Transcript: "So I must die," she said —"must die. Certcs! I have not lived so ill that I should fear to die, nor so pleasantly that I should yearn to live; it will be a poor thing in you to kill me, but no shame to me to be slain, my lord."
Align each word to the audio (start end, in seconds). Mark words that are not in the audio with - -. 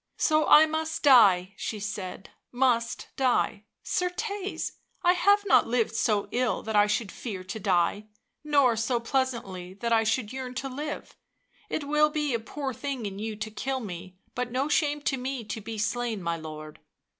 "So 0.29 0.47
I 0.47 0.65
must 0.65 1.03
die," 1.03 1.53
she 1.57 1.79
said 1.79 2.31
—"must 2.65 3.09
die. 3.17 3.65
Certcs! 3.85 4.71
I 5.03 5.13
have 5.13 5.43
not 5.45 5.67
lived 5.67 5.93
so 5.93 6.27
ill 6.31 6.63
that 6.63 6.75
I 6.75 6.87
should 6.87 7.11
fear 7.11 7.43
to 7.43 7.59
die, 7.59 8.07
nor 8.43 8.75
so 8.75 8.99
pleasantly 8.99 9.75
that 9.75 9.93
I 9.93 10.03
should 10.03 10.33
yearn 10.33 10.55
to 10.55 10.69
live; 10.69 11.15
it 11.69 11.83
will 11.83 12.09
be 12.09 12.33
a 12.33 12.39
poor 12.39 12.73
thing 12.73 13.05
in 13.05 13.19
you 13.19 13.35
to 13.35 13.51
kill 13.51 13.79
me, 13.79 14.17
but 14.33 14.51
no 14.51 14.67
shame 14.67 15.01
to 15.03 15.17
me 15.17 15.43
to 15.43 15.61
be 15.61 15.77
slain, 15.77 16.23
my 16.23 16.35
lord." 16.35 16.79